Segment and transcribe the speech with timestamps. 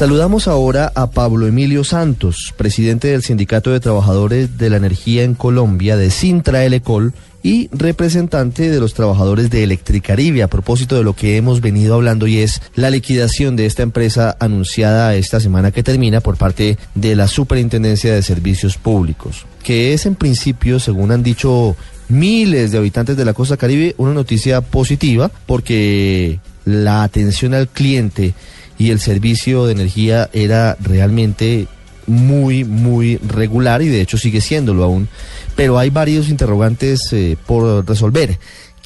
[0.00, 5.34] Saludamos ahora a Pablo Emilio Santos, presidente del Sindicato de Trabajadores de la Energía en
[5.34, 11.14] Colombia de Sintra Elecol y representante de los trabajadores de Electricaribe a propósito de lo
[11.14, 15.82] que hemos venido hablando y es la liquidación de esta empresa anunciada esta semana que
[15.82, 21.22] termina por parte de la Superintendencia de Servicios Públicos, que es en principio, según han
[21.22, 21.76] dicho
[22.08, 28.32] miles de habitantes de la costa caribe, una noticia positiva porque la atención al cliente
[28.80, 31.68] y el servicio de energía era realmente
[32.06, 35.06] muy, muy regular y de hecho sigue siéndolo aún.
[35.54, 38.38] Pero hay varios interrogantes eh, por resolver.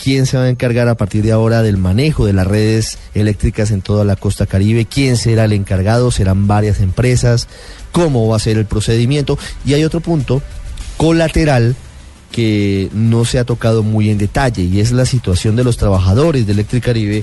[0.02, 3.70] ¿Quién se va a encargar a partir de ahora del manejo de las redes eléctricas
[3.70, 4.84] en toda la costa caribe?
[4.84, 6.10] ¿Quién será el encargado?
[6.10, 7.46] ¿Serán varias empresas?
[7.92, 9.38] ¿Cómo va a ser el procedimiento?
[9.64, 10.42] Y hay otro punto
[10.96, 11.76] colateral
[12.32, 16.46] que no se ha tocado muy en detalle y es la situación de los trabajadores
[16.46, 17.22] de Electricaribe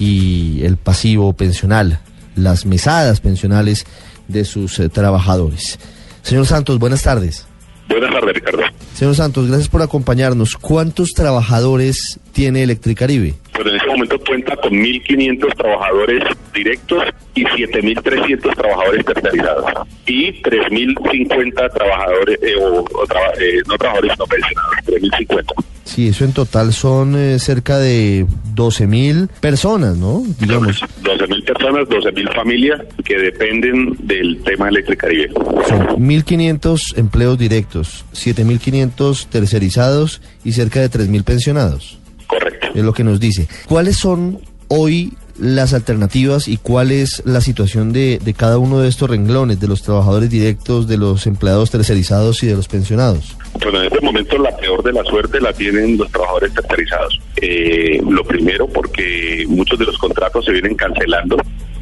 [0.00, 2.00] y el pasivo pensional,
[2.34, 3.86] las mesadas pensionales
[4.26, 5.78] de sus eh, trabajadores.
[6.22, 7.46] Señor Santos, buenas tardes.
[7.88, 8.62] Buenas tardes, Ricardo.
[8.94, 10.56] Señor Santos, gracias por acompañarnos.
[10.56, 13.34] ¿Cuántos trabajadores tiene Electricaribe?
[13.52, 16.22] Pues en este momento cuenta con 1.500 trabajadores
[16.54, 17.02] directos
[17.34, 19.64] y 7.300 trabajadores tercerizados
[20.06, 25.44] y 3.050 trabajadores, eh, o, o traba- eh, no trabajadores no pensionados, 3.050.
[25.84, 30.22] Sí, eso en total son eh, cerca de 12 mil personas, ¿no?
[30.38, 35.30] Digamos, 12.000 personas, 12.000 familias que dependen del tema Electricaribe.
[35.68, 41.98] son 1.500 empleos directos, 7.500 tercerizados y cerca de 3.000 pensionados.
[42.26, 42.68] Correcto.
[42.74, 43.48] es lo que nos dice.
[43.66, 44.38] ¿Cuáles son
[44.68, 49.60] hoy las alternativas y cuál es la situación de, de cada uno de estos renglones,
[49.60, 53.36] de los trabajadores directos, de los empleados tercerizados y de los pensionados?
[53.52, 57.20] Pues en este momento la peor de la suerte la tienen los trabajadores tercerizados.
[57.40, 61.36] Eh, lo primero porque muchos de los contratos se vienen cancelando.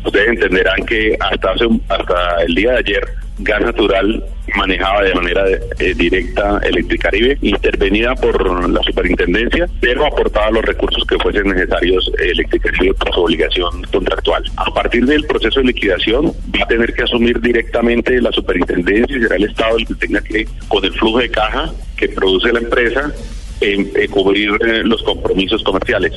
[0.05, 4.25] Ustedes entenderán que hasta hace hasta el día de ayer Gas Natural
[4.57, 11.19] manejaba de manera eh, directa Electricaribe, intervenida por la superintendencia, pero aportaba los recursos que
[11.19, 14.43] fuesen necesarios eh, Electricaribe por su obligación contractual.
[14.57, 19.21] A partir del proceso de liquidación va a tener que asumir directamente la superintendencia y
[19.21, 22.61] será el Estado el que tenga que, con el flujo de caja que produce la
[22.61, 23.13] empresa,
[23.61, 26.13] em, eh, cubrir eh, los compromisos comerciales.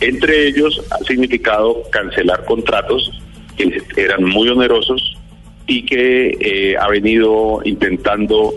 [0.00, 3.10] Entre ellos ha significado cancelar contratos
[3.56, 5.13] que eran muy onerosos
[5.66, 8.52] y que eh, ha venido intentando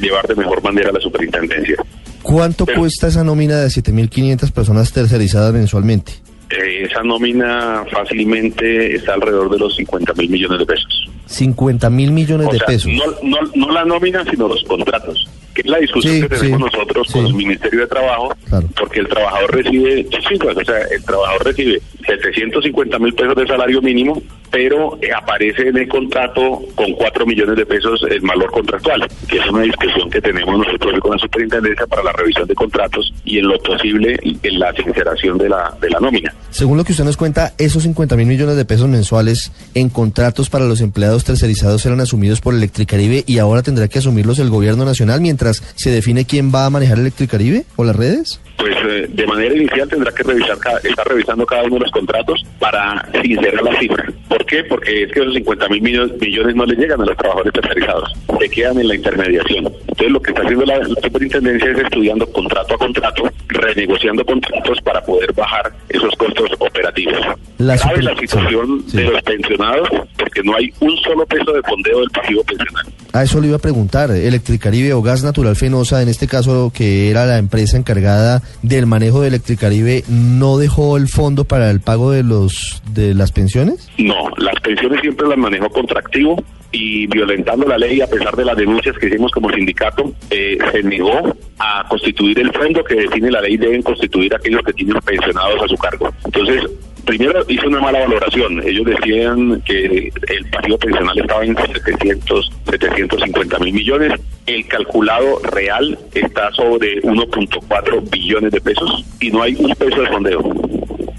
[0.00, 1.76] llevar de mejor manera la superintendencia.
[2.22, 6.12] ¿Cuánto Pero- cuesta esa nómina de 7.500 personas tercerizadas mensualmente?
[6.50, 11.08] Eh, esa nómina fácilmente está alrededor de los 50 mil millones de pesos.
[11.26, 12.90] 50 mil millones O de sea, pesos.
[12.92, 15.28] no, no, no la nómina, sino los contratos.
[15.54, 17.12] Que es la discusión Sí, que tenemos sí, nosotros sí.
[17.14, 18.68] con el Ministerio de Trabajo, Claro.
[18.78, 24.22] porque el trabajador recibe, o sea, el trabajador recibe 750 mil pesos de salario mínimo,
[24.50, 29.46] pero aparece en el contrato con 4 millones de pesos el valor contractual, que es
[29.48, 33.48] una discusión que tenemos nosotros con la superintendencia para la revisión de contratos y en
[33.48, 36.34] lo posible en la sinceración de la, de la nómina.
[36.50, 40.48] Según lo que usted nos cuenta, esos 50 mil millones de pesos mensuales en contratos
[40.50, 44.84] para los empleados tercerizados eran asumidos por Electricaribe y ahora tendrá que asumirlos el gobierno
[44.84, 48.40] nacional mientras se define quién va a manejar Electricaribe o las redes.
[48.58, 52.44] Pues eh, de manera inicial tendrá que revisar, estar revisando cada uno de los contratos
[52.58, 54.12] para sincerar la cifra.
[54.28, 54.64] ¿Por qué?
[54.64, 58.12] Porque es que esos 50 mil millones, millones no le llegan a los trabajadores tercerizados,
[58.40, 59.64] se quedan en la intermediación.
[59.66, 64.78] Entonces lo que está haciendo la, la superintendencia es estudiando contrato a contrato, renegociando contratos
[64.82, 67.14] para poder bajar esos costos operativos.
[67.58, 68.98] La super- la situación sí.
[68.98, 69.88] de los pensionados
[70.18, 72.86] porque no hay un solo peso de fondeo del pasivo pensional.
[73.12, 77.10] A eso le iba a preguntar, Electricaribe o Gas Natural Fenosa, en este caso que
[77.10, 82.10] era la empresa encargada del manejo de Electricaribe, ¿no dejó el fondo para el pago
[82.10, 83.88] de los de las pensiones?
[83.96, 86.36] No, las pensiones siempre las manejó contractivo
[86.72, 90.82] y violentando la ley, a pesar de las denuncias que hicimos como sindicato, eh, se
[90.82, 95.62] negó a constituir el fondo que define la ley, deben constituir aquellos que tienen pensionados
[95.62, 96.12] a su cargo.
[96.24, 96.64] Entonces,
[97.06, 98.62] primero hizo una mala valoración.
[98.66, 104.20] Ellos decían que el pasivo pensional estaba en 700, 750 mil millones.
[104.46, 110.08] El calculado real está sobre 1.4 billones de pesos y no hay un peso de
[110.08, 110.42] fondeo.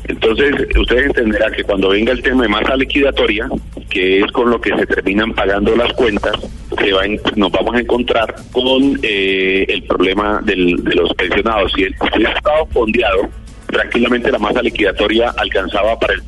[0.07, 3.49] Entonces, ustedes entenderán que cuando venga el tema de masa liquidatoria,
[3.89, 6.35] que es con lo que se terminan pagando las cuentas,
[6.77, 7.03] se va
[7.35, 11.73] nos vamos a encontrar con eh, el problema del, de los pensionados.
[11.73, 13.29] Si el, si el Estado fondeado
[13.67, 16.21] tranquilamente la masa liquidatoria alcanzaba para el,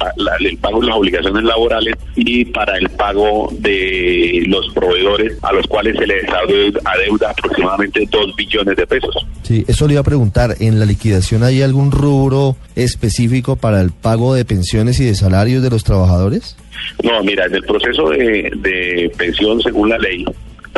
[0.45, 5.65] el, pago de las obligaciones laborales y para el pago de los proveedores a los
[5.67, 9.25] cuales se les adeuda aproximadamente 2 billones de pesos.
[9.43, 13.91] Sí, eso le iba a preguntar, ¿en la liquidación hay algún rubro específico para el
[13.91, 16.57] pago de pensiones y de salarios de los trabajadores?
[17.03, 20.25] No, mira, en el proceso de, de pensión según la ley,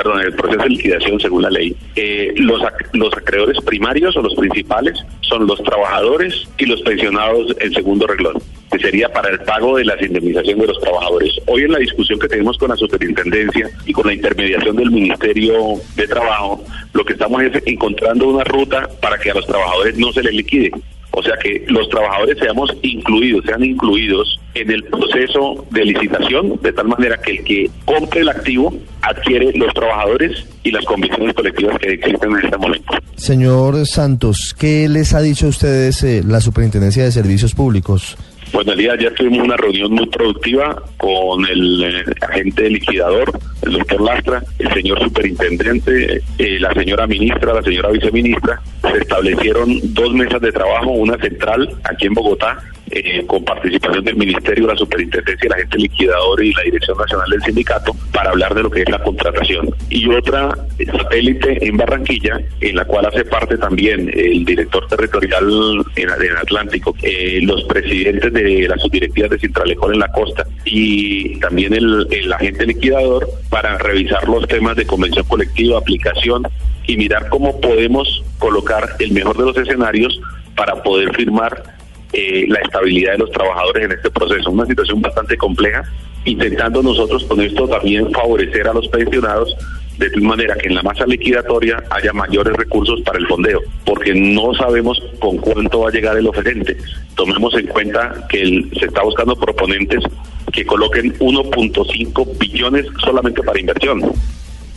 [0.02, 2.62] perdón, el proceso de liquidación según la ley, eh, los,
[2.94, 8.42] los acreedores primarios o los principales son los trabajadores y los pensionados en segundo reglón,
[8.72, 11.34] que sería para el pago de las indemnizaciones de los trabajadores.
[11.46, 15.80] Hoy en la discusión que tenemos con la superintendencia y con la intermediación del Ministerio
[15.96, 16.64] de Trabajo,
[16.94, 20.34] lo que estamos es encontrando una ruta para que a los trabajadores no se les
[20.34, 20.72] liquide.
[21.12, 26.72] O sea que los trabajadores seamos incluidos, sean incluidos en el proceso de licitación, de
[26.72, 31.78] tal manera que el que compre el activo adquiere los trabajadores y las condiciones colectivas
[31.80, 32.94] que existen en este momento.
[33.16, 38.18] Señor Santos, ¿qué les ha dicho a ustedes eh, la Superintendencia de Servicios Públicos?
[38.54, 43.32] Bueno, el día de ayer tuvimos una reunión muy productiva con el eh, agente liquidador,
[43.62, 48.62] el doctor Lastra, el señor superintendente, eh, la señora ministra, la señora viceministra.
[48.82, 52.58] Se establecieron dos mesas de trabajo, una central aquí en Bogotá
[52.92, 57.42] eh, con participación del Ministerio, la Superintendencia, la gente liquidadora y la Dirección Nacional del
[57.44, 59.74] Sindicato para hablar de lo que es la contratación.
[59.90, 60.58] Y otra
[60.98, 66.96] satélite en Barranquilla, en la cual hace parte también el director territorial en, en Atlántico,
[67.02, 72.66] eh, los presidentes de las subdirectivas de Centralecol en la costa y también el agente
[72.66, 76.44] liquidador para revisar los temas de convención colectiva, aplicación
[76.88, 80.20] y mirar cómo podemos colocar el mejor de los escenarios
[80.56, 81.81] para poder firmar
[82.14, 84.52] eh, la estabilidad de los trabajadores en este proceso.
[84.52, 85.84] Una situación bastante compleja,
[86.26, 89.56] intentando nosotros con esto también favorecer a los pensionados
[89.98, 94.14] de tal manera que en la masa liquidatoria haya mayores recursos para el fondeo, porque
[94.16, 96.76] no sabemos con cuánto va a llegar el oferente.
[97.16, 100.04] Tomemos en cuenta que se está buscando proponentes
[100.52, 104.02] que coloquen 1.5 billones solamente para inversión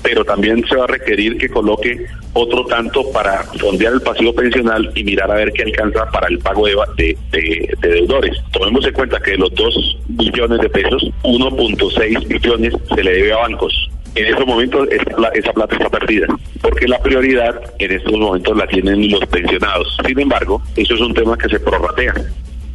[0.05, 4.93] pero también se va a requerir que coloque otro tanto para fondear el pasivo pensional
[4.95, 8.37] y mirar a ver qué alcanza para el pago de, de, deudores.
[8.53, 13.33] Tomemos en cuenta que de los 2 billones de pesos, 1.6 billones se le debe
[13.33, 13.91] a bancos.
[14.15, 16.27] En estos momentos esa plata está perdida,
[16.61, 19.97] porque la prioridad en estos momentos la tienen los pensionados.
[20.07, 22.15] Sin embargo, eso es un tema que se prorratea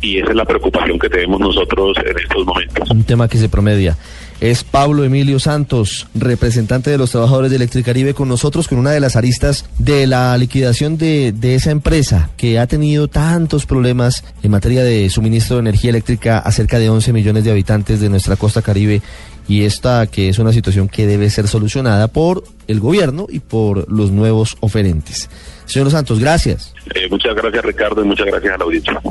[0.01, 2.89] y esa es la preocupación que tenemos nosotros en estos momentos.
[2.89, 3.97] Un tema que se promedia
[4.41, 8.99] es Pablo Emilio Santos, representante de los trabajadores de Electricaribe, con nosotros con una de
[8.99, 14.51] las aristas de la liquidación de, de, esa empresa que ha tenido tantos problemas en
[14.51, 18.35] materia de suministro de energía eléctrica a cerca de 11 millones de habitantes de nuestra
[18.35, 19.01] costa caribe
[19.49, 23.91] y esta que es una situación que debe ser solucionada por el gobierno y por
[23.91, 25.29] los nuevos oferentes.
[25.65, 26.73] Señor Santos, gracias.
[26.93, 29.01] Eh, muchas gracias Ricardo y muchas gracias a la audiencia.